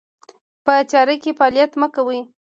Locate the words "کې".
1.21-1.29